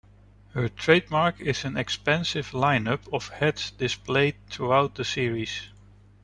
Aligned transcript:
Her 0.55 0.67
trademark 0.67 1.39
is 1.39 1.63
an 1.63 1.77
expansive 1.77 2.53
lineup 2.53 3.01
of 3.13 3.27
hats 3.27 3.69
displayed 3.69 4.33
throughout 4.49 4.95
the 4.95 5.05
series. 5.05 5.69